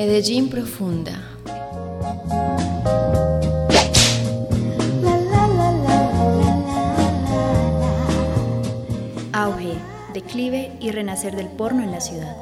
[0.00, 1.12] Medellín profunda.
[9.34, 9.74] Auge,
[10.14, 12.34] declive y renacer del porno en la ciudad.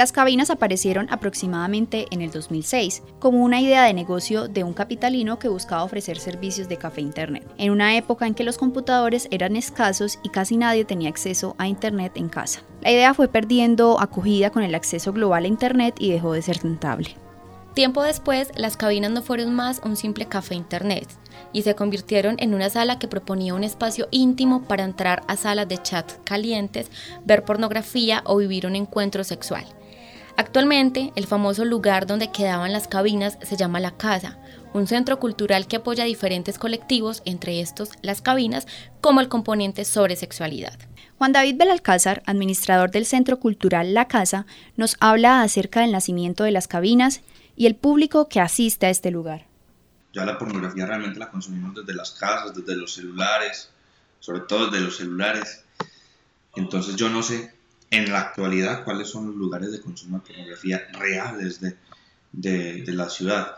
[0.00, 5.38] Las cabinas aparecieron aproximadamente en el 2006 como una idea de negocio de un capitalino
[5.38, 9.56] que buscaba ofrecer servicios de café internet, en una época en que los computadores eran
[9.56, 12.62] escasos y casi nadie tenía acceso a internet en casa.
[12.80, 16.62] La idea fue perdiendo acogida con el acceso global a internet y dejó de ser
[16.62, 17.14] rentable.
[17.74, 21.08] Tiempo después, las cabinas no fueron más un simple café internet
[21.52, 25.68] y se convirtieron en una sala que proponía un espacio íntimo para entrar a salas
[25.68, 26.90] de chat calientes,
[27.26, 29.66] ver pornografía o vivir un encuentro sexual.
[30.40, 34.38] Actualmente, el famoso lugar donde quedaban las cabinas se llama La Casa,
[34.72, 38.66] un centro cultural que apoya diferentes colectivos, entre estos las cabinas,
[39.02, 40.78] como el componente sobre sexualidad.
[41.18, 44.46] Juan David Belalcázar, administrador del Centro Cultural La Casa,
[44.78, 47.20] nos habla acerca del nacimiento de las cabinas
[47.54, 49.46] y el público que asiste a este lugar.
[50.14, 53.68] Ya la pornografía realmente la consumimos desde las casas, desde los celulares,
[54.20, 55.64] sobre todo desde los celulares.
[56.56, 57.59] Entonces yo no sé
[57.90, 61.76] en la actualidad cuáles son los lugares de consumo de pornografía reales de,
[62.32, 63.56] de, la ciudad.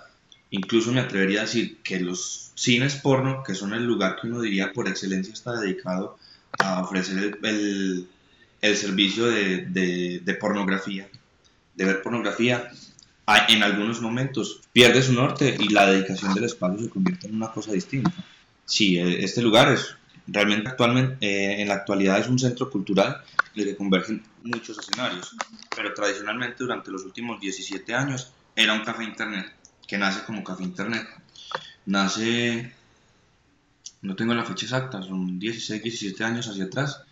[0.51, 4.41] Incluso me atrevería a decir que los cines porno, que son el lugar que uno
[4.41, 6.19] diría por excelencia está dedicado
[6.59, 8.09] a ofrecer el,
[8.61, 11.09] el, servicio de, de, pornografía,
[11.75, 12.71] de ver pornografía,
[13.49, 17.53] en algunos momentos pierde su norte y la dedicación del espacio se convierte en una
[17.53, 18.13] cosa distinta.
[18.65, 23.23] Sí, e, este lugar es realmente actualmente, eh, en la actualidad es un centro cultural
[23.55, 25.37] en el que convergen muchos escenarios,
[25.75, 29.53] pero tradicionalmente durante los últimos 17 años era un café internet,
[29.87, 31.07] que nace como café internet.
[31.87, 32.73] Nace,
[34.03, 37.03] no tengo la fecha exacta, son 16, 17 años hacia atrás,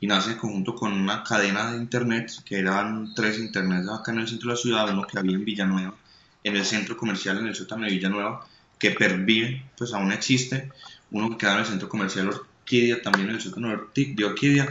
[0.00, 4.28] y nace conjunto con una cadena de internet, que eran tres internets acá en el
[4.28, 5.94] centro de la ciudad, uno que había en Villanueva,
[6.42, 8.46] en el centro comercial en el sótano de Villanueva,
[8.78, 10.70] que pervive, pues aún existe,
[11.10, 14.68] uno que queda en el centro comercial Orquídea, también en el sótano de Orquídea,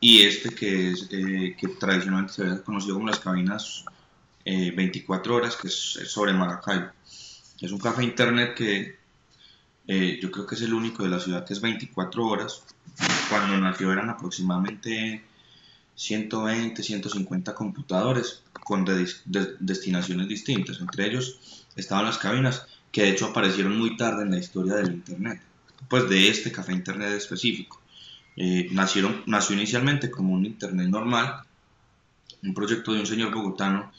[0.00, 3.84] y este que, es, eh, que tradicionalmente se ve conocido como las cabinas
[4.44, 5.74] 24 eh, horas, que es
[6.06, 6.90] sobre Maracaibo.
[7.60, 8.98] Es un café internet que
[9.86, 12.62] eh, yo creo que es el único de la ciudad que es 24 horas.
[13.28, 15.22] Cuando nació eran aproximadamente
[15.94, 18.86] 120, 150 computadores con
[19.60, 20.80] destinaciones distintas.
[20.80, 24.94] Entre ellos estaban las cabinas que de hecho aparecieron muy tarde en la historia del
[24.94, 25.42] Internet,
[25.88, 27.80] pues de este café Internet específico.
[28.36, 31.42] Eh, nacieron, nació inicialmente como un internet normal,
[32.42, 33.92] un proyecto de un señor bogotano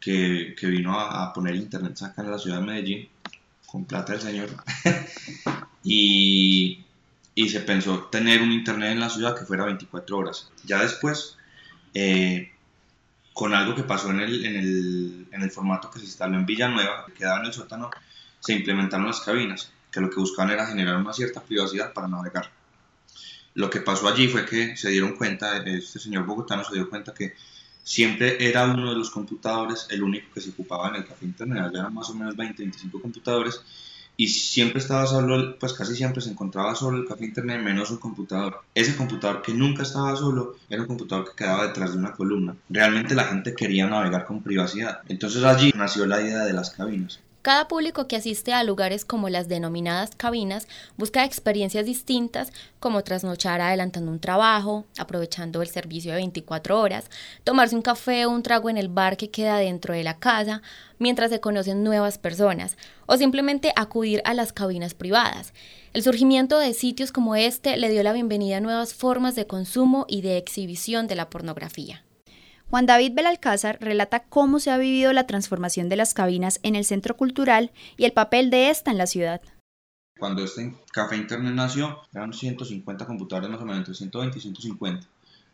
[0.00, 3.08] que, vino a, poner internet acá en la ciudad de Medellín,
[3.66, 4.50] con plata del señor,
[5.84, 6.84] y,
[7.48, 10.50] se pensó tener un internet en la ciudad que fuera 24 horas.
[10.64, 11.36] Ya después,
[11.94, 12.52] eh,
[13.32, 16.46] con algo que pasó en el, en, el, en el formato que se instaló en
[16.46, 17.90] Villanueva, que quedaba en el sótano,
[18.40, 22.50] se implementaron las cabinas, que lo que buscaban era generar una cierta privacidad para navegar.
[23.56, 27.14] Lo que pasó allí fue que se dieron cuenta, este señor bogotano se dio cuenta
[27.14, 27.34] que
[27.82, 31.70] siempre era uno de los computadores el único que se ocupaba en el café internet,
[31.72, 33.62] ya eran más o menos 20, 25 computadores,
[34.14, 37.96] y siempre estaba solo, pues casi siempre se encontraba solo el café internet menos un
[37.96, 38.60] computador.
[38.74, 42.54] Ese computador que nunca estaba solo era un computador que quedaba detrás de una columna.
[42.68, 45.00] Realmente la gente quería navegar con privacidad.
[45.08, 47.20] Entonces allí nació la idea de las cabinas.
[47.46, 53.60] Cada público que asiste a lugares como las denominadas cabinas busca experiencias distintas como trasnochar
[53.60, 57.08] adelantando un trabajo, aprovechando el servicio de 24 horas,
[57.44, 60.60] tomarse un café o un trago en el bar que queda dentro de la casa
[60.98, 62.76] mientras se conocen nuevas personas
[63.06, 65.54] o simplemente acudir a las cabinas privadas.
[65.92, 70.04] El surgimiento de sitios como este le dio la bienvenida a nuevas formas de consumo
[70.08, 72.05] y de exhibición de la pornografía.
[72.68, 76.84] Juan David Belalcázar relata cómo se ha vivido la transformación de las cabinas en el
[76.84, 79.40] centro cultural y el papel de esta en la ciudad.
[80.18, 85.06] Cuando este café internet nació, eran 150 computadores más o menos, entre 120 y 150.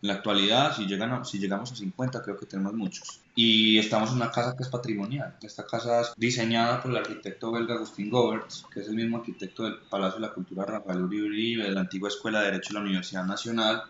[0.02, 3.20] En la actualidad, si, llegan si llegamos a 50, creo que tenemos muchos.
[3.34, 5.36] Y estamos en una casa que es patrimonial.
[5.42, 9.64] Esta casa es diseñada por el arquitecto belga Agustín Goberts, que es el mismo arquitecto
[9.64, 12.80] del Palacio de la Cultura Rafael Uribe, de la antigua Escuela de Derecho de la
[12.80, 13.82] Universidad Nacional,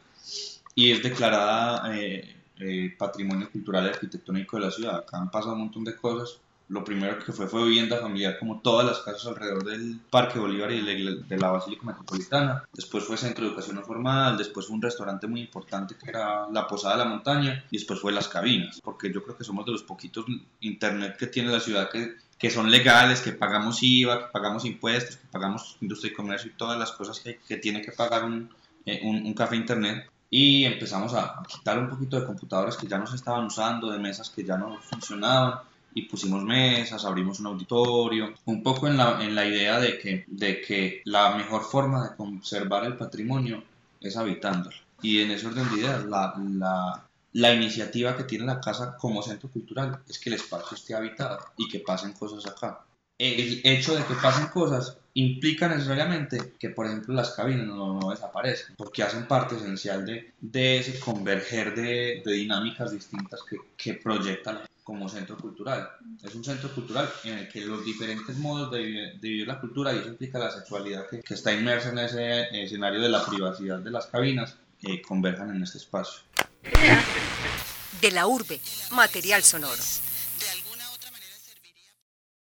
[0.75, 4.97] y es declarada eh, eh, patrimonio cultural y arquitectónico de la ciudad.
[4.97, 6.41] Acá han pasado un montón de cosas.
[6.69, 10.71] Lo primero que fue fue vivienda familiar, como todas las casas alrededor del Parque Bolívar
[10.71, 12.63] y de la Basílica Metropolitana.
[12.73, 16.47] Después fue centro de educación no formal, después fue un restaurante muy importante que era
[16.51, 19.67] la Posada de la Montaña y después fue las cabinas, porque yo creo que somos
[19.67, 20.25] de los poquitos
[20.61, 25.17] internet que tiene la ciudad que, que son legales, que pagamos IVA, que pagamos impuestos,
[25.17, 28.49] que pagamos industria y comercio y todas las cosas que, que tiene que pagar un,
[28.87, 32.97] eh, un, un café internet y empezamos a, quitar un poquito de computadoras que ya
[32.97, 35.59] no se estaban usando, de mesas que ya no funcionaban
[35.93, 40.25] y pusimos mesas, abrimos un auditorio, un poco en la, en la idea de que,
[40.27, 43.63] de que la mejor forma de conservar el patrimonio
[44.01, 44.75] es habitándolo.
[45.03, 49.23] Y en ese orden de ideas, la, la, la iniciativa que tiene la casa como
[49.23, 52.81] centro cultural es que el espacio esté habitado y que pasen cosas acá.
[53.19, 58.11] El hecho de que pasen cosas implica necesariamente que, por ejemplo, las cabinas no, no
[58.11, 63.95] desaparezcan, porque hacen parte esencial de, de ese converger de, de dinámicas distintas que, que
[63.95, 65.91] proyectan como centro cultural.
[66.23, 69.61] Es un centro cultural en el que los diferentes modos de vivir, de vivir la
[69.61, 73.25] cultura, y eso implica la sexualidad que, que, está inmersa en ese escenario de la
[73.25, 76.23] privacidad de las cabinas, eh, converjan en este espacio.
[78.01, 78.61] De la urbe,
[78.91, 79.83] material sonoro.